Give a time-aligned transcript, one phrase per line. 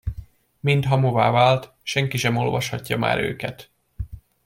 [0.59, 3.69] Mind hamuvá vált, senki sem olvashatja már őket.